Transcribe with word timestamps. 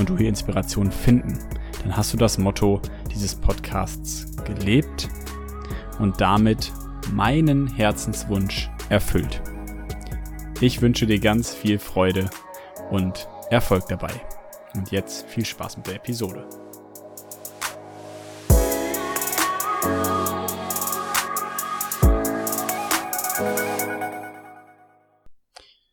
und 0.00 0.08
du 0.08 0.16
hier 0.16 0.30
Inspiration 0.30 0.90
finden, 0.90 1.38
dann 1.82 1.94
hast 1.94 2.12
du 2.12 2.16
das 2.16 2.38
Motto 2.38 2.80
dieses 3.14 3.34
Podcasts 3.34 4.26
gelebt 4.44 5.08
und 5.98 6.20
damit 6.22 6.72
meinen 7.12 7.66
Herzenswunsch 7.66 8.70
erfüllt. 8.88 9.42
Ich 10.62 10.80
wünsche 10.80 11.06
dir 11.06 11.20
ganz 11.20 11.54
viel 11.54 11.78
Freude 11.78 12.30
und 12.90 13.28
Erfolg 13.50 13.88
dabei. 13.88 14.12
Und 14.74 14.90
jetzt 14.90 15.26
viel 15.26 15.44
Spaß 15.44 15.76
mit 15.76 15.86
der 15.86 15.96
Episode. 15.96 16.48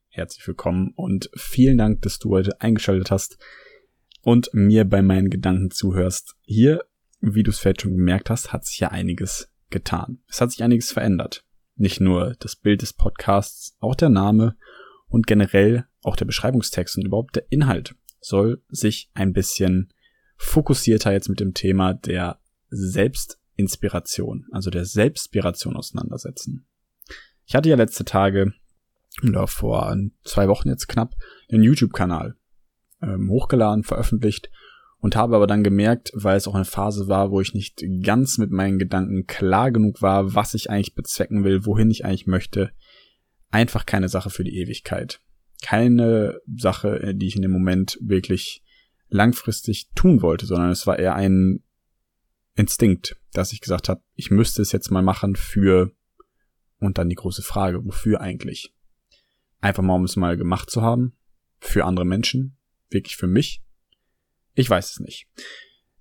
Herzlich 0.10 0.48
willkommen 0.48 0.94
und 0.96 1.30
vielen 1.36 1.78
Dank, 1.78 2.02
dass 2.04 2.20
du 2.20 2.32
heute 2.32 2.62
eingeschaltet 2.62 3.12
hast 3.12 3.38
und 4.28 4.50
mir 4.52 4.84
bei 4.84 5.02
meinen 5.02 5.30
Gedanken 5.30 5.72
zuhörst. 5.72 6.36
Hier, 6.42 6.84
wie 7.22 7.44
du 7.44 7.50
es 7.50 7.60
vielleicht 7.60 7.84
schon 7.84 7.96
gemerkt 7.96 8.30
hast, 8.30 8.52
hat 8.52 8.66
sich 8.66 8.78
ja 8.78 8.90
einiges 8.90 9.50
getan. 9.70 10.20
Es 10.28 10.42
hat 10.42 10.52
sich 10.52 10.62
einiges 10.62 10.92
verändert. 10.92 11.46
Nicht 11.76 12.02
nur 12.02 12.36
das 12.40 12.58
Bild 12.58 12.82
des 12.82 12.92
Podcasts, 12.92 13.78
auch 13.80 13.96
der 13.96 14.10
Name 14.10 14.58
und 15.08 15.28
generell 15.28 15.86
auch 16.04 16.18
der 16.18 16.26
Beschreibungstext 16.26 16.98
und 16.98 17.06
überhaupt 17.06 17.38
der 17.38 17.50
Inhalt 17.52 17.96
soll 18.20 18.62
sich 18.68 19.10
ein 19.14 19.32
bisschen 19.32 19.94
fokussierter 20.36 21.14
jetzt 21.14 21.30
mit 21.30 21.40
dem 21.40 21.54
Thema 21.54 21.94
der 21.94 22.42
Selbstinspiration, 22.68 24.48
also 24.52 24.70
der 24.70 24.84
Selbstspiration 24.84 25.78
auseinandersetzen. 25.78 26.68
Ich 27.46 27.56
hatte 27.56 27.70
ja 27.70 27.78
letzte 27.78 28.04
Tage 28.04 28.52
oder 29.24 29.48
vor 29.48 29.96
zwei 30.26 30.50
Wochen 30.50 30.68
jetzt 30.68 30.90
knapp 30.90 31.16
einen 31.50 31.64
YouTube-Kanal 31.64 32.36
ähm, 33.02 33.30
hochgeladen, 33.30 33.84
veröffentlicht 33.84 34.50
und 35.00 35.16
habe 35.16 35.36
aber 35.36 35.48
dann 35.48 35.64
gemerkt, 35.64 36.12
weil 36.14 36.38
es 36.38 36.48
auch 36.48 36.56
eine 36.56 36.66
Phase 36.66 37.08
war, 37.08 37.32
wo 37.32 37.40
ich 37.40 37.54
nicht 37.54 37.84
ganz 38.04 38.38
mit 38.38 38.52
meinen 38.52 38.80
Gedanken 38.80 39.28
klar 39.28 39.72
genug 39.72 40.02
war, 40.02 40.34
was 40.34 40.54
ich 40.54 40.70
eigentlich 40.70 40.96
bezwecken 40.96 41.44
will, 41.44 41.66
wohin 41.66 41.92
ich 41.92 42.06
eigentlich 42.06 42.28
möchte, 42.28 42.72
einfach 43.50 43.86
keine 43.86 44.10
Sache 44.10 44.30
für 44.30 44.44
die 44.44 44.58
Ewigkeit. 44.58 45.22
Keine 45.64 46.40
Sache, 46.56 47.00
äh, 47.02 47.16
die 47.16 47.28
ich 47.28 47.36
in 47.36 47.42
dem 47.42 47.52
Moment 47.52 47.98
wirklich 48.02 48.64
langfristig 49.10 49.90
tun 49.96 50.22
wollte, 50.22 50.46
sondern 50.46 50.70
es 50.70 50.86
war 50.86 51.00
eher 51.00 51.16
ein 51.16 51.64
Instinkt, 52.56 53.16
dass 53.34 53.54
ich 53.54 53.62
gesagt 53.62 53.88
habe, 53.88 54.02
ich 54.16 54.32
müsste 54.32 54.62
es 54.62 54.72
jetzt 54.72 54.90
mal 54.90 55.04
machen 55.04 55.36
für 55.36 55.92
und 56.80 56.98
dann 56.98 57.10
die 57.10 57.16
große 57.16 57.44
Frage, 57.44 57.86
wofür 57.86 58.20
eigentlich? 58.20 58.74
Einfach 59.62 59.84
mal, 59.84 59.96
um 59.96 60.04
es 60.04 60.16
mal 60.16 60.38
gemacht 60.38 60.70
zu 60.70 60.82
haben, 60.82 61.14
für 61.60 61.86
andere 61.86 62.06
Menschen, 62.06 62.57
wirklich 62.90 63.16
für 63.16 63.28
mich 63.28 63.62
ich 64.58 64.70
weiß 64.70 64.92
es 64.92 65.00
nicht. 65.00 65.28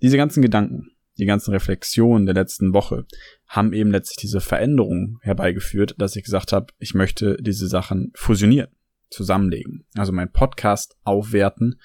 Diese 0.00 0.16
ganzen 0.16 0.42
Gedanken, 0.42 0.88
die 1.18 1.26
ganzen 1.26 1.52
Reflexionen 1.52 2.24
der 2.24 2.34
letzten 2.34 2.72
Woche 2.72 3.06
haben 3.46 3.74
eben 3.74 3.90
letztlich 3.90 4.16
diese 4.16 4.40
Veränderung 4.40 5.18
herbeigeführt, 5.20 5.94
dass 5.98 6.16
ich 6.16 6.24
gesagt 6.24 6.52
habe, 6.52 6.72
ich 6.78 6.94
möchte 6.94 7.36
diese 7.38 7.68
Sachen 7.68 8.12
fusionieren, 8.14 8.70
zusammenlegen. 9.10 9.86
Also 9.94 10.12
meinen 10.12 10.32
Podcast 10.32 10.96
aufwerten, 11.04 11.80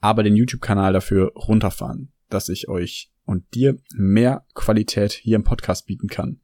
aber 0.00 0.22
den 0.22 0.36
YouTube-Kanal 0.36 0.92
dafür 0.92 1.32
runterfahren, 1.34 2.12
dass 2.28 2.48
ich 2.48 2.68
euch 2.68 3.10
und 3.24 3.52
dir 3.54 3.76
mehr 3.94 4.46
Qualität 4.54 5.12
hier 5.12 5.36
im 5.36 5.44
Podcast 5.44 5.86
bieten 5.86 6.06
kann. 6.06 6.40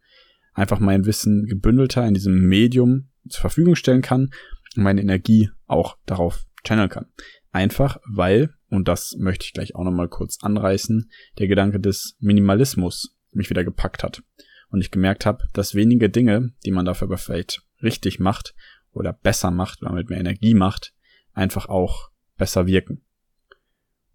Einfach 0.54 0.80
mein 0.80 1.06
Wissen 1.06 1.46
gebündelter 1.46 2.04
in 2.04 2.14
diesem 2.14 2.48
Medium 2.48 3.10
zur 3.28 3.42
Verfügung 3.42 3.76
stellen 3.76 4.02
kann 4.02 4.30
und 4.76 4.82
meine 4.82 5.02
Energie 5.02 5.50
auch 5.66 5.98
darauf 6.04 6.46
channeln 6.64 6.88
kann. 6.88 7.06
Einfach 7.50 7.98
weil 8.06 8.54
und 8.70 8.88
das 8.88 9.16
möchte 9.18 9.46
ich 9.46 9.52
gleich 9.52 9.74
auch 9.74 9.84
nochmal 9.84 10.08
kurz 10.08 10.38
anreißen, 10.42 11.10
der 11.38 11.48
Gedanke 11.48 11.80
des 11.80 12.16
Minimalismus 12.20 13.16
mich 13.32 13.50
wieder 13.50 13.64
gepackt 13.64 14.02
hat. 14.02 14.22
Und 14.70 14.80
ich 14.80 14.90
gemerkt 14.90 15.24
habe, 15.24 15.44
dass 15.54 15.74
wenige 15.74 16.10
Dinge, 16.10 16.52
die 16.64 16.70
man 16.70 16.84
dafür 16.84 17.06
aber 17.08 17.16
vielleicht 17.16 17.62
richtig 17.82 18.20
macht 18.20 18.54
oder 18.92 19.12
besser 19.12 19.50
macht 19.50 19.82
oder 19.82 19.92
mit 19.92 20.10
mehr 20.10 20.20
Energie 20.20 20.54
macht, 20.54 20.94
einfach 21.32 21.68
auch 21.68 22.10
besser 22.36 22.66
wirken. 22.66 23.02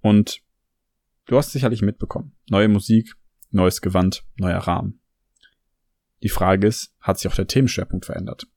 Und 0.01 0.41
du 1.25 1.37
hast 1.37 1.51
sicherlich 1.51 1.81
mitbekommen. 1.81 2.35
Neue 2.49 2.67
Musik, 2.67 3.15
neues 3.49 3.81
Gewand, 3.81 4.25
neuer 4.35 4.59
Rahmen. 4.59 4.99
Die 6.21 6.29
Frage 6.29 6.67
ist, 6.67 6.95
hat 6.99 7.17
sich 7.17 7.31
auch 7.31 7.35
der 7.35 7.47
Themenschwerpunkt 7.47 8.05
verändert? 8.05 8.47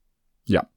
Ja. 0.44 0.68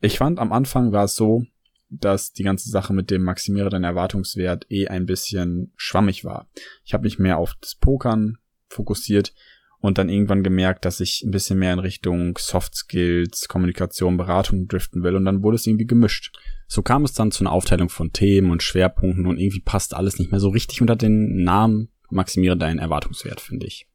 Ich 0.00 0.18
fand 0.18 0.38
am 0.38 0.52
Anfang 0.52 0.92
war 0.92 1.04
es 1.04 1.14
so, 1.14 1.46
dass 1.90 2.32
die 2.32 2.44
ganze 2.44 2.70
Sache 2.70 2.92
mit 2.92 3.10
dem 3.10 3.22
Maximiere 3.22 3.68
deinen 3.68 3.84
Erwartungswert 3.84 4.66
eh 4.70 4.88
ein 4.88 5.06
bisschen 5.06 5.72
schwammig 5.76 6.24
war. 6.24 6.48
Ich 6.84 6.94
habe 6.94 7.04
mich 7.04 7.18
mehr 7.18 7.38
auf 7.38 7.56
das 7.60 7.74
Pokern 7.74 8.38
fokussiert 8.68 9.34
und 9.80 9.98
dann 9.98 10.08
irgendwann 10.08 10.44
gemerkt, 10.44 10.84
dass 10.84 11.00
ich 11.00 11.22
ein 11.24 11.30
bisschen 11.30 11.58
mehr 11.58 11.72
in 11.72 11.78
Richtung 11.78 12.38
Soft 12.38 12.74
Skills, 12.74 13.48
Kommunikation, 13.48 14.16
Beratung 14.16 14.68
driften 14.68 15.02
will 15.02 15.16
und 15.16 15.24
dann 15.24 15.42
wurde 15.42 15.56
es 15.56 15.66
irgendwie 15.66 15.86
gemischt. 15.86 16.38
So 16.68 16.82
kam 16.82 17.04
es 17.04 17.12
dann 17.12 17.32
zu 17.32 17.42
einer 17.42 17.52
Aufteilung 17.52 17.88
von 17.88 18.12
Themen 18.12 18.50
und 18.50 18.62
Schwerpunkten 18.62 19.26
und 19.26 19.38
irgendwie 19.38 19.60
passt 19.60 19.94
alles 19.94 20.18
nicht 20.18 20.30
mehr 20.30 20.40
so 20.40 20.50
richtig 20.50 20.80
unter 20.80 20.96
den 20.96 21.42
Namen 21.42 21.88
Maximiere 22.10 22.56
deinen 22.56 22.78
Erwartungswert, 22.78 23.40
finde 23.40 23.66
ich. 23.66 23.86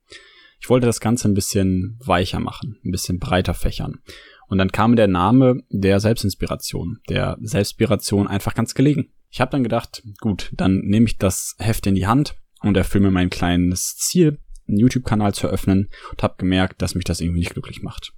Ich 0.59 0.69
wollte 0.69 0.87
das 0.87 0.99
Ganze 0.99 1.27
ein 1.27 1.33
bisschen 1.33 1.99
weicher 2.03 2.39
machen, 2.39 2.79
ein 2.83 2.91
bisschen 2.91 3.19
breiter 3.19 3.53
fächern. 3.53 3.99
Und 4.47 4.57
dann 4.57 4.71
kam 4.71 4.95
der 4.95 5.07
Name 5.07 5.63
der 5.69 5.99
Selbstinspiration, 5.99 6.99
der 7.09 7.37
Selbstspiration 7.41 8.27
einfach 8.27 8.53
ganz 8.53 8.75
gelegen. 8.75 9.11
Ich 9.29 9.41
habe 9.41 9.51
dann 9.51 9.63
gedacht, 9.63 10.03
gut, 10.21 10.51
dann 10.53 10.79
nehme 10.79 11.07
ich 11.07 11.17
das 11.17 11.55
Heft 11.59 11.87
in 11.87 11.95
die 11.95 12.07
Hand 12.07 12.35
und 12.61 12.77
erfülle 12.77 13.05
mir 13.05 13.11
mein 13.11 13.29
kleines 13.29 13.97
Ziel, 13.97 14.39
einen 14.67 14.77
YouTube-Kanal 14.77 15.33
zu 15.33 15.47
eröffnen 15.47 15.89
und 16.11 16.23
habe 16.23 16.35
gemerkt, 16.37 16.81
dass 16.81 16.95
mich 16.95 17.03
das 17.03 17.21
irgendwie 17.21 17.39
nicht 17.39 17.53
glücklich 17.53 17.81
macht. 17.81 18.13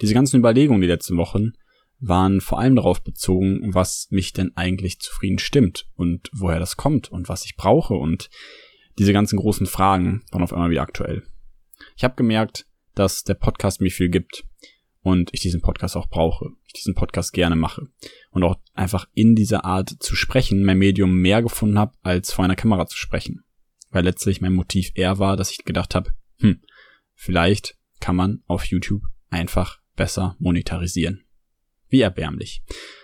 Diese 0.00 0.14
ganzen 0.14 0.38
Überlegungen 0.38 0.80
die 0.80 0.86
letzten 0.86 1.16
Wochen 1.16 1.52
waren 1.98 2.40
vor 2.40 2.58
allem 2.58 2.76
darauf 2.76 3.02
bezogen, 3.02 3.74
was 3.74 4.08
mich 4.10 4.32
denn 4.32 4.52
eigentlich 4.56 5.00
zufrieden 5.00 5.38
stimmt 5.38 5.86
und 5.94 6.30
woher 6.32 6.58
das 6.58 6.76
kommt 6.76 7.10
und 7.10 7.28
was 7.28 7.44
ich 7.44 7.56
brauche 7.56 7.94
und 7.94 8.30
diese 8.98 9.12
ganzen 9.12 9.38
großen 9.38 9.66
Fragen 9.66 10.22
waren 10.30 10.42
auf 10.42 10.52
einmal 10.52 10.70
wie 10.70 10.78
aktuell. 10.78 11.22
Ich 11.96 12.04
habe 12.04 12.14
gemerkt, 12.16 12.66
dass 12.94 13.24
der 13.24 13.34
Podcast 13.34 13.80
mir 13.80 13.90
viel 13.90 14.08
gibt 14.08 14.44
und 15.02 15.30
ich 15.32 15.40
diesen 15.40 15.60
Podcast 15.60 15.96
auch 15.96 16.08
brauche, 16.08 16.50
ich 16.66 16.74
diesen 16.74 16.94
Podcast 16.94 17.32
gerne 17.32 17.56
mache 17.56 17.88
und 18.30 18.42
auch 18.42 18.56
einfach 18.74 19.08
in 19.14 19.34
dieser 19.34 19.64
Art 19.64 19.90
zu 20.00 20.14
sprechen 20.14 20.64
mein 20.64 20.78
Medium 20.78 21.14
mehr 21.14 21.42
gefunden 21.42 21.78
habe, 21.78 21.92
als 22.02 22.32
vor 22.32 22.44
einer 22.44 22.56
Kamera 22.56 22.86
zu 22.86 22.96
sprechen. 22.96 23.44
Weil 23.90 24.04
letztlich 24.04 24.40
mein 24.40 24.54
Motiv 24.54 24.92
eher 24.94 25.18
war, 25.18 25.36
dass 25.36 25.50
ich 25.50 25.64
gedacht 25.64 25.94
habe, 25.94 26.12
hm, 26.38 26.60
vielleicht 27.14 27.76
kann 27.98 28.16
man 28.16 28.42
auf 28.46 28.64
YouTube 28.64 29.02
einfach 29.30 29.80
besser 29.96 30.36
monetarisieren. 30.38 31.24
Wie 31.88 32.00
erbärmlich. 32.00 32.62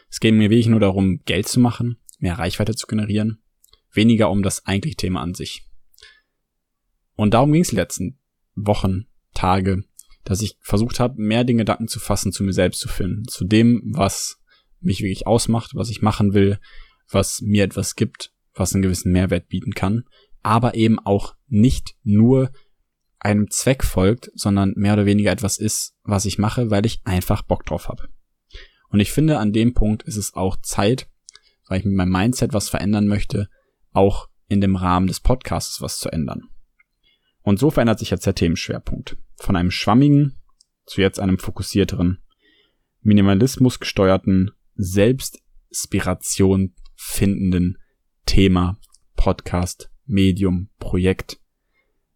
Es 0.09 0.21
geht 0.21 0.35
mir 0.35 0.51
wirklich 0.51 0.69
nur 0.69 0.81
darum, 0.81 1.23
Geld 1.25 1.49
zu 1.49 1.61
machen, 1.61 1.99
mehr 2.19 2.39
Reichweite 2.39 2.75
zu 2.75 2.87
generieren, 2.87 3.43
weniger 3.93 4.31
um 4.31 4.43
das 4.43 4.65
eigentliche 4.67 4.97
Thema 4.97 5.21
an 5.23 5.35
sich. 5.35 5.69
Und 7.15 7.35
darum 7.35 7.53
ging 7.53 7.63
es 7.63 7.71
die 7.71 7.77
letzten 7.77 8.19
Wochen, 8.55 9.07
Tage, 9.35 9.85
dass 10.27 10.43
ich 10.43 10.59
versucht 10.61 11.01
habe, 11.01 11.23
mehr 11.23 11.45
den 11.45 11.59
Gedanken 11.59 11.89
zu 11.89 12.01
fassen, 12.01 12.33
zu 12.33 12.43
mir 12.43 12.53
selbst 12.53 12.81
zu 12.81 12.89
finden, 12.89 13.27
zu 13.29 13.45
dem, 13.45 13.81
was 13.95 14.39
mich 14.81 15.01
wirklich 15.01 15.27
ausmacht, 15.27 15.75
was 15.75 15.89
ich 15.89 16.03
machen 16.03 16.35
will, 16.35 16.59
was 17.09 17.41
mir 17.41 17.65
etwas 17.65 17.95
gibt, 17.95 18.33
was 18.53 18.75
einen 18.75 18.83
gewissen 18.83 19.13
Mehrwert 19.13 19.49
bieten 19.49 19.73
kann, 19.73 20.05
aber 20.43 20.75
eben 20.75 20.99
auch 20.99 21.37
nicht 21.47 21.95
nur 22.03 22.51
einem 23.21 23.51
Zweck 23.51 23.85
folgt, 23.85 24.31
sondern 24.35 24.75
mehr 24.77 24.95
oder 24.95 25.07
weniger 25.07 25.31
etwas 25.31 25.59
ist, 25.59 25.95
was 26.03 26.25
ich 26.25 26.39
mache, 26.39 26.71
weil 26.71 26.85
ich 26.85 27.01
einfach 27.05 27.43
Bock 27.43 27.65
drauf 27.65 27.89
habe. 27.89 28.09
Und 28.89 29.01
ich 29.01 29.13
finde, 29.13 29.39
an 29.39 29.53
dem 29.53 29.75
Punkt 29.75 30.03
ist 30.03 30.17
es 30.17 30.35
auch 30.35 30.57
Zeit, 30.61 31.09
weil 31.69 31.81
ich 31.81 31.85
mit 31.85 31.95
meinem 31.95 32.13
Mindset 32.13 32.53
was 32.53 32.69
verändern 32.69 33.07
möchte, 33.07 33.49
auch 33.93 34.29
in 34.49 34.61
dem 34.61 34.77
Rahmen 34.77 35.07
des 35.07 35.21
Podcasts 35.21 35.81
was 35.81 35.99
zu 35.99 36.11
ändern. 36.11 36.49
Und 37.47 37.61
so 37.61 37.71
verändert 37.71 38.01
sich 38.01 38.11
jetzt 38.11 38.27
der 38.27 38.35
Themenschwerpunkt. 38.35 39.17
Von 39.37 39.55
einem 39.55 39.71
schwammigen 39.71 40.35
zu 40.85 41.01
jetzt 41.01 41.21
einem 41.21 41.39
fokussierteren, 41.39 42.19
Minimalismus 43.03 43.79
gesteuerten, 43.79 44.51
Selbstspiration 44.75 46.75
findenden 46.97 47.79
Thema, 48.25 48.81
Podcast, 49.15 49.93
Medium, 50.07 50.71
Projekt, 50.81 51.39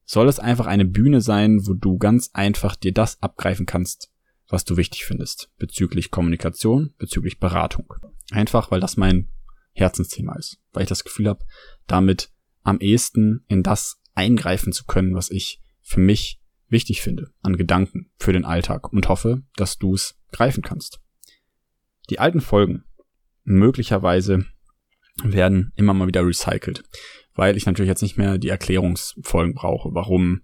soll 0.04 0.28
es 0.28 0.40
einfach 0.40 0.66
eine 0.66 0.84
Bühne 0.84 1.20
sein, 1.20 1.64
wo 1.64 1.74
du 1.74 1.96
ganz 1.96 2.30
einfach 2.32 2.74
dir 2.74 2.92
das 2.92 3.22
abgreifen 3.22 3.66
kannst, 3.66 4.12
was 4.48 4.64
du 4.64 4.76
wichtig 4.76 5.04
findest, 5.04 5.52
bezüglich 5.58 6.10
Kommunikation, 6.10 6.92
bezüglich 6.98 7.38
Beratung. 7.38 7.94
Einfach, 8.32 8.72
weil 8.72 8.80
das 8.80 8.96
mein 8.96 9.28
Herzensthema 9.74 10.36
ist, 10.36 10.60
weil 10.72 10.82
ich 10.82 10.88
das 10.88 11.04
Gefühl 11.04 11.28
habe, 11.28 11.44
damit 11.86 12.32
am 12.64 12.80
ehesten 12.80 13.44
in 13.46 13.62
das 13.62 13.99
eingreifen 14.14 14.72
zu 14.72 14.84
können, 14.84 15.14
was 15.14 15.30
ich 15.30 15.60
für 15.82 16.00
mich 16.00 16.40
wichtig 16.68 17.02
finde 17.02 17.32
an 17.42 17.56
Gedanken 17.56 18.10
für 18.16 18.32
den 18.32 18.44
Alltag 18.44 18.92
und 18.92 19.08
hoffe, 19.08 19.42
dass 19.56 19.78
du 19.78 19.94
es 19.94 20.18
greifen 20.32 20.62
kannst. 20.62 21.00
Die 22.10 22.18
alten 22.18 22.40
Folgen 22.40 22.84
möglicherweise 23.44 24.46
werden 25.22 25.72
immer 25.76 25.94
mal 25.94 26.06
wieder 26.06 26.24
recycelt, 26.26 26.84
weil 27.34 27.56
ich 27.56 27.66
natürlich 27.66 27.88
jetzt 27.88 28.02
nicht 28.02 28.16
mehr 28.16 28.38
die 28.38 28.48
Erklärungsfolgen 28.48 29.54
brauche, 29.54 29.90
warum 29.92 30.42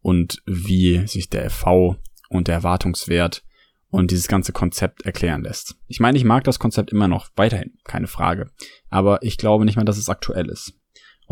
und 0.00 0.42
wie 0.46 1.06
sich 1.06 1.28
der 1.28 1.48
FV 1.50 1.96
und 2.28 2.48
der 2.48 2.56
Erwartungswert 2.56 3.44
und 3.88 4.10
dieses 4.10 4.26
ganze 4.26 4.52
Konzept 4.52 5.02
erklären 5.02 5.42
lässt. 5.42 5.76
Ich 5.86 6.00
meine, 6.00 6.16
ich 6.16 6.24
mag 6.24 6.44
das 6.44 6.58
Konzept 6.58 6.90
immer 6.90 7.08
noch 7.08 7.28
weiterhin, 7.36 7.78
keine 7.84 8.06
Frage, 8.06 8.50
aber 8.88 9.22
ich 9.22 9.36
glaube 9.36 9.64
nicht 9.64 9.76
mehr, 9.76 9.84
dass 9.84 9.98
es 9.98 10.08
aktuell 10.08 10.48
ist. 10.48 10.74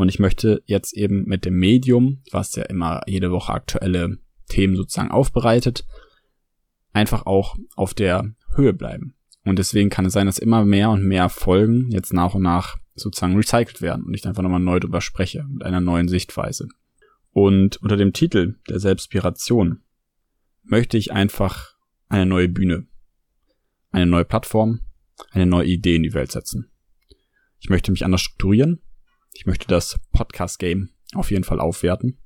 Und 0.00 0.08
ich 0.08 0.18
möchte 0.18 0.62
jetzt 0.64 0.96
eben 0.96 1.26
mit 1.26 1.44
dem 1.44 1.58
Medium, 1.58 2.22
was 2.30 2.56
ja 2.56 2.62
immer 2.62 3.02
jede 3.06 3.30
Woche 3.32 3.52
aktuelle 3.52 4.16
Themen 4.48 4.74
sozusagen 4.74 5.10
aufbereitet, 5.10 5.84
einfach 6.94 7.26
auch 7.26 7.56
auf 7.76 7.92
der 7.92 8.34
Höhe 8.54 8.72
bleiben. 8.72 9.14
Und 9.44 9.58
deswegen 9.58 9.90
kann 9.90 10.06
es 10.06 10.14
sein, 10.14 10.24
dass 10.24 10.38
immer 10.38 10.64
mehr 10.64 10.88
und 10.88 11.04
mehr 11.04 11.28
Folgen 11.28 11.90
jetzt 11.90 12.14
nach 12.14 12.34
und 12.34 12.40
nach 12.40 12.78
sozusagen 12.94 13.36
recycelt 13.36 13.82
werden 13.82 14.06
und 14.06 14.14
ich 14.14 14.26
einfach 14.26 14.42
nochmal 14.42 14.60
neu 14.60 14.80
drüber 14.80 15.02
spreche 15.02 15.44
mit 15.46 15.64
einer 15.64 15.82
neuen 15.82 16.08
Sichtweise. 16.08 16.68
Und 17.32 17.76
unter 17.82 17.98
dem 17.98 18.14
Titel 18.14 18.58
der 18.70 18.80
Selbstpiration 18.80 19.82
möchte 20.62 20.96
ich 20.96 21.12
einfach 21.12 21.74
eine 22.08 22.24
neue 22.24 22.48
Bühne, 22.48 22.86
eine 23.90 24.06
neue 24.06 24.24
Plattform, 24.24 24.80
eine 25.32 25.44
neue 25.44 25.66
Idee 25.66 25.96
in 25.96 26.04
die 26.04 26.14
Welt 26.14 26.32
setzen. 26.32 26.70
Ich 27.58 27.68
möchte 27.68 27.90
mich 27.92 28.06
anders 28.06 28.22
strukturieren. 28.22 28.80
Ich 29.32 29.46
möchte 29.46 29.66
das 29.66 29.98
Podcast-Game 30.12 30.90
auf 31.14 31.30
jeden 31.30 31.44
Fall 31.44 31.60
aufwerten. 31.60 32.18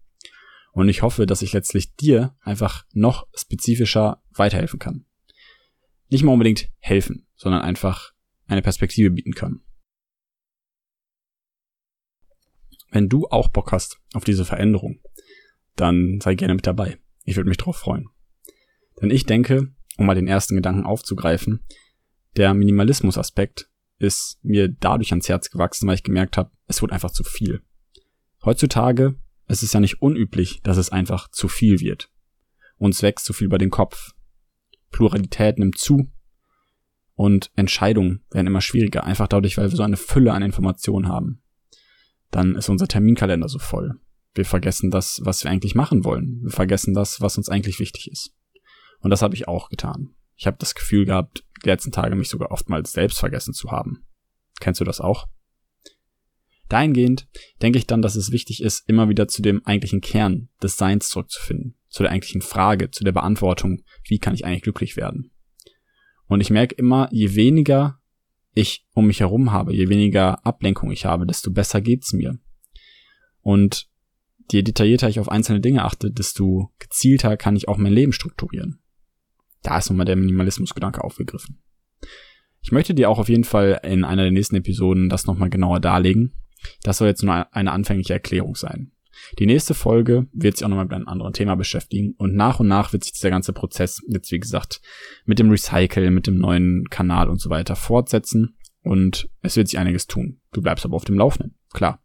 Und 0.73 0.89
ich 0.89 1.03
hoffe, 1.03 1.27
dass 1.27 1.43
ich 1.43 1.53
letztlich 1.53 1.95
dir 1.95 2.37
einfach 2.41 2.85
noch 2.93 3.29
spezifischer 3.35 4.23
weiterhelfen 4.33 4.79
kann 4.79 5.07
nicht 6.15 6.23
mal 6.23 6.33
unbedingt 6.33 6.71
helfen, 6.79 7.27
sondern 7.35 7.63
einfach 7.63 8.13
eine 8.47 8.63
Perspektive 8.63 9.11
bieten 9.11 9.35
kann. 9.35 9.63
Wenn 12.91 13.09
du 13.09 13.27
auch 13.27 13.49
Bock 13.49 13.73
hast 13.73 13.99
auf 14.13 14.23
diese 14.23 14.45
Veränderung, 14.45 15.01
dann 15.75 16.21
sei 16.23 16.37
gerne 16.37 16.55
mit 16.55 16.67
dabei. 16.67 16.99
Ich 17.25 17.37
würde 17.37 17.49
mich 17.49 17.59
drauf 17.59 17.77
freuen. 17.77 18.09
Denn 19.01 19.11
ich 19.11 19.27
denke, 19.27 19.75
um 19.97 20.07
mal 20.07 20.15
den 20.15 20.29
ersten 20.29 20.55
Gedanken 20.55 20.85
aufzugreifen, 20.85 21.65
der 22.37 22.55
Minimalismus-Aspekt 22.55 23.69
ist 23.99 24.39
mir 24.43 24.69
dadurch 24.69 25.13
ans 25.13 25.29
Herz 25.29 25.51
gewachsen, 25.51 25.87
weil 25.87 25.95
ich 25.95 26.03
gemerkt 26.03 26.37
habe, 26.37 26.51
es 26.67 26.83
wird 26.83 26.93
einfach 26.93 27.11
zu 27.11 27.25
viel. 27.25 27.63
Heutzutage 28.45 29.15
ist 29.47 29.63
es 29.63 29.73
ja 29.73 29.81
nicht 29.81 30.03
unüblich, 30.03 30.61
dass 30.63 30.77
es 30.77 30.91
einfach 30.91 31.31
zu 31.31 31.49
viel 31.49 31.81
wird. 31.81 32.11
Uns 32.77 33.03
wächst 33.03 33.25
zu 33.25 33.33
viel 33.33 33.47
über 33.47 33.59
den 33.59 33.71
Kopf. 33.71 34.13
Pluralität 34.91 35.59
nimmt 35.59 35.79
zu 35.79 36.11
und 37.15 37.51
Entscheidungen 37.55 38.25
werden 38.31 38.49
immer 38.49 38.61
schwieriger, 38.61 39.05
einfach 39.05 39.29
dadurch, 39.29 39.57
weil 39.57 39.71
wir 39.71 39.77
so 39.77 39.83
eine 39.83 39.97
Fülle 39.97 40.33
an 40.33 40.43
Informationen 40.43 41.09
haben. 41.09 41.43
Dann 42.31 42.57
ist 42.57 42.69
unser 42.69 42.89
Terminkalender 42.89 43.49
so 43.49 43.59
voll. 43.59 44.01
Wir 44.35 44.45
vergessen 44.45 44.91
das, 44.91 45.21
was 45.23 45.45
wir 45.45 45.51
eigentlich 45.51 45.77
machen 45.77 46.05
wollen. 46.05 46.41
Wir 46.43 46.51
vergessen 46.51 46.93
das, 46.93 47.21
was 47.21 47.39
uns 47.39 47.49
eigentlich 47.49 47.79
wichtig 47.79 48.11
ist. 48.11 48.35
Und 48.99 49.11
das 49.11 49.23
habe 49.23 49.35
ich 49.35 49.47
auch 49.47 49.69
getan. 49.69 50.15
Ich 50.35 50.49
habe 50.49 50.57
das 50.59 50.75
Gefühl 50.75 51.05
gehabt, 51.05 51.45
die 51.65 51.69
letzten 51.69 51.93
Tage 51.93 52.15
mich 52.15 52.29
sogar 52.29 52.51
oftmals 52.51 52.93
selbst 52.93 53.19
vergessen 53.19 53.55
zu 53.55 53.71
haben. 53.71 54.05
Kennst 54.61 54.81
du 54.81 54.85
das 54.85 55.01
auch? 55.01 55.29
Dahingehend 56.69 57.29
denke 57.61 57.79
ich 57.79 57.87
dann, 57.87 58.03
dass 58.03 58.17
es 58.17 58.33
wichtig 58.33 58.63
ist, 58.63 58.89
immer 58.89 59.09
wieder 59.09 59.29
zu 59.29 59.43
dem 59.43 59.65
eigentlichen 59.67 60.01
Kern 60.01 60.49
des 60.63 60.77
Seins 60.77 61.09
zurückzufinden, 61.09 61.77
zu 61.89 62.03
der 62.03 62.13
eigentlichen 62.13 62.41
Frage, 62.41 62.91
zu 62.91 63.05
der 63.05 63.13
Beantwortung, 63.13 63.83
wie 64.09 64.19
kann 64.19 64.35
ich 64.35 64.45
eigentlich 64.45 64.63
glücklich 64.63 64.97
werden? 64.97 65.31
Und 66.27 66.41
ich 66.41 66.51
merke 66.51 66.75
immer, 66.75 67.09
je 67.13 67.35
weniger 67.35 68.01
ich 68.55 68.87
um 68.95 69.07
mich 69.07 69.21
herum 69.21 69.53
habe, 69.53 69.75
je 69.75 69.89
weniger 69.89 70.45
Ablenkung 70.47 70.91
ich 70.91 71.05
habe, 71.05 71.27
desto 71.27 71.51
besser 71.51 71.81
geht's 71.81 72.13
mir. 72.13 72.39
Und 73.41 73.89
je 74.51 74.63
detaillierter 74.63 75.09
ich 75.09 75.21
auf 75.21 75.29
einzelne 75.29 75.61
Dinge 75.61 75.85
achte, 75.85 76.11
desto 76.11 76.73
gezielter 76.79 77.37
kann 77.37 77.57
ich 77.57 77.69
auch 77.69 77.77
mein 77.77 77.93
Leben 77.93 78.13
strukturieren. 78.13 78.81
Da 79.65 79.79
ist 79.79 79.91
nochmal 79.91 80.07
der 80.07 80.15
Minimalismusgedanke 80.15 81.03
aufgegriffen. 81.03 81.61
Ich 82.63 82.71
möchte 82.71 82.95
dir 82.95 83.11
auch 83.11 83.19
auf 83.19 83.29
jeden 83.29 83.45
Fall 83.45 83.81
in 83.83 84.05
einer 84.05 84.23
der 84.23 84.31
nächsten 84.31 84.57
Episoden 84.57 85.09
das 85.09 85.27
nochmal 85.27 85.51
genauer 85.51 85.81
darlegen, 85.81 86.33
das 86.83 86.99
soll 86.99 87.09
jetzt 87.09 87.23
nur 87.23 87.55
eine 87.55 87.73
anfängliche 87.73 88.15
Erklärung 88.15 88.55
sein. 88.55 88.93
Die 89.39 89.47
nächste 89.47 89.75
Folge 89.75 90.27
wird 90.33 90.57
sich 90.57 90.65
auch 90.65 90.69
nochmal 90.69 90.87
mit 90.87 90.95
einem 90.95 91.09
anderen 91.09 91.33
Thema 91.33 91.55
beschäftigen 91.55 92.15
und 92.19 92.35
nach 92.35 92.61
und 92.61 92.69
nach 92.69 92.93
wird 92.93 93.05
sich 93.05 93.13
dieser 93.13 93.31
ganze 93.31 93.53
Prozess 93.53 94.03
jetzt, 94.09 94.31
wie 94.33 94.41
gesagt, 94.41 94.81
mit 95.25 95.39
dem 95.39 95.51
Recycle, 95.51 96.11
mit 96.11 96.27
dem 96.27 96.39
neuen 96.39 96.85
Kanal 96.91 97.29
und 97.29 97.41
so 97.41 97.51
weiter 97.51 97.77
fortsetzen 97.77 98.57
und 98.83 99.29
es 99.41 99.57
wird 99.57 99.69
sich 99.69 99.79
einiges 99.79 100.07
tun. 100.07 100.41
Du 100.53 100.63
bleibst 100.63 100.85
aber 100.85 100.97
auf 100.97 101.05
dem 101.05 101.17
Laufenden, 101.17 101.57
klar. 101.73 102.03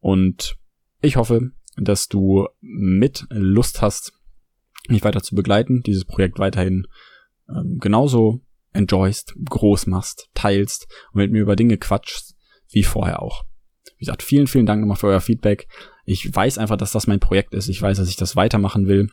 Und 0.00 0.56
ich 1.00 1.16
hoffe, 1.16 1.52
dass 1.76 2.08
du 2.08 2.48
mit 2.60 3.26
Lust 3.30 3.82
hast, 3.82 4.15
mich 4.90 5.04
weiter 5.04 5.22
zu 5.22 5.34
begleiten, 5.34 5.82
dieses 5.82 6.04
Projekt 6.04 6.38
weiterhin 6.38 6.86
ähm, 7.48 7.78
genauso 7.80 8.40
enjoyst, 8.72 9.34
groß 9.48 9.86
machst, 9.86 10.28
teilst 10.34 10.86
und 11.12 11.20
mit 11.20 11.32
mir 11.32 11.42
über 11.42 11.56
Dinge 11.56 11.78
quatschst, 11.78 12.36
wie 12.70 12.82
vorher 12.82 13.22
auch. 13.22 13.44
Wie 13.96 14.04
gesagt, 14.04 14.22
vielen, 14.22 14.46
vielen 14.46 14.66
Dank 14.66 14.80
nochmal 14.80 14.98
für 14.98 15.06
euer 15.06 15.20
Feedback. 15.20 15.68
Ich 16.04 16.34
weiß 16.34 16.58
einfach, 16.58 16.76
dass 16.76 16.92
das 16.92 17.06
mein 17.06 17.20
Projekt 17.20 17.54
ist. 17.54 17.68
Ich 17.68 17.80
weiß, 17.80 17.96
dass 17.96 18.08
ich 18.08 18.16
das 18.16 18.36
weitermachen 18.36 18.86
will. 18.86 19.08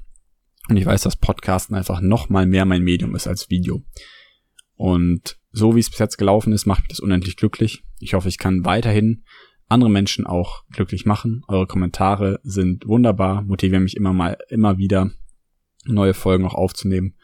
Und 0.70 0.78
ich 0.78 0.86
weiß, 0.86 1.02
dass 1.02 1.16
Podcasten 1.16 1.76
einfach 1.76 2.02
noch 2.02 2.30
mal 2.30 2.46
mehr 2.46 2.66
mein 2.66 2.84
Medium 2.84 3.16
ist 3.16 3.28
als 3.28 3.50
Video. 3.50 3.84
Und 4.76 5.38
so 5.52 5.76
wie 5.76 5.80
es 5.80 5.90
bis 5.90 6.00
jetzt 6.00 6.18
gelaufen 6.18 6.52
ist, 6.52 6.66
macht 6.66 6.82
mich 6.82 6.90
das 6.90 7.00
unendlich 7.00 7.38
glücklich. 7.38 7.84
Ich 8.00 8.14
hoffe, 8.14 8.28
ich 8.28 8.38
kann 8.38 8.66
weiterhin 8.66 9.24
andere 9.68 9.90
Menschen 9.90 10.26
auch 10.26 10.64
glücklich 10.72 11.06
machen. 11.06 11.44
Eure 11.48 11.68
Kommentare 11.68 12.40
sind 12.44 12.88
wunderbar, 12.88 13.42
motivieren 13.44 13.84
mich 13.84 13.96
immer 13.96 14.14
mal, 14.14 14.38
immer 14.50 14.78
wieder 14.78 15.12
neue 15.86 16.14
Folgen 16.14 16.44
noch 16.44 16.54
aufzunehmen. 16.54 17.16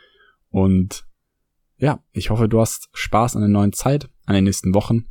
Und 0.50 1.06
ja, 1.78 2.04
ich 2.12 2.30
hoffe, 2.30 2.50
du 2.50 2.60
hast 2.60 2.90
Spaß 2.94 3.36
an 3.36 3.42
der 3.42 3.50
neuen 3.50 3.74
Zeit, 3.74 4.10
an 4.26 4.36
den 4.36 4.44
nächsten 4.44 4.74
Wochen. 4.74 5.08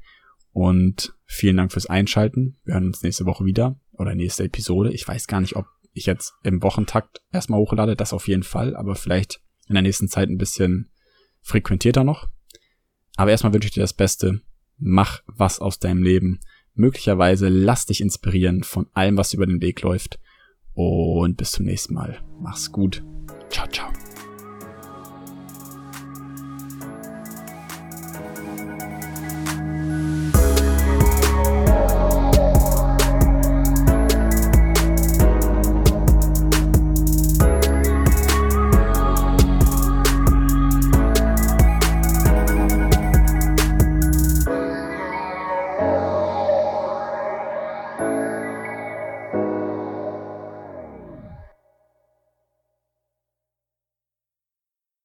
Und 0.53 1.15
vielen 1.25 1.57
Dank 1.57 1.73
fürs 1.73 1.87
Einschalten. 1.87 2.59
Wir 2.65 2.75
hören 2.75 2.87
uns 2.87 3.03
nächste 3.03 3.27
Woche 3.27 3.45
wieder 3.45 3.79
oder 3.93 4.15
nächste 4.15 4.45
Episode. 4.45 4.93
Ich 4.93 5.07
weiß 5.07 5.27
gar 5.27 5.41
nicht, 5.41 5.57
ob 5.57 5.67
ich 5.93 6.07
jetzt 6.07 6.35
im 6.43 6.63
Wochentakt 6.63 7.21
erstmal 7.33 7.61
hochlade, 7.61 7.97
das 7.97 8.13
auf 8.13 8.29
jeden 8.29 8.43
Fall, 8.43 8.77
aber 8.77 8.95
vielleicht 8.95 9.41
in 9.69 9.75
der 9.75 9.83
nächsten 9.83 10.09
Zeit 10.09 10.29
ein 10.29 10.39
bisschen 10.39 10.91
frequentierter 11.43 12.05
noch. 12.05 12.29
Aber 13.17 13.31
erstmal 13.31 13.53
wünsche 13.53 13.69
ich 13.69 13.75
dir 13.75 13.83
das 13.83 13.95
Beste. 13.95 14.41
Mach 14.77 15.23
was 15.27 15.61
aus 15.61 15.79
deinem 15.79 16.03
Leben. 16.03 16.41
Möglicherweise 16.75 17.49
lass 17.49 17.87
dich 17.87 18.01
inspirieren 18.01 18.63
von 18.63 18.87
allem, 18.93 19.17
was 19.17 19.35
über 19.35 19.47
den 19.47 19.61
Weg 19.61 19.83
läuft. 19.83 20.21
Und 20.75 21.37
bis 21.37 21.51
zum 21.51 21.67
nächsten 21.67 21.95
Mal. 21.95 22.21
Mach's 22.41 22.71
gut. 22.71 23.03
Ciao, 23.51 23.67
ciao. 23.69 24.08